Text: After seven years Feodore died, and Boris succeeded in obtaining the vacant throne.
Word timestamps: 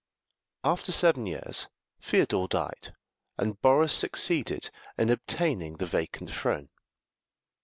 After 0.63 0.91
seven 0.91 1.27
years 1.27 1.67
Feodore 1.99 2.47
died, 2.47 2.95
and 3.37 3.61
Boris 3.61 3.93
succeeded 3.93 4.71
in 4.97 5.11
obtaining 5.11 5.75
the 5.77 5.85
vacant 5.85 6.33
throne. 6.33 6.69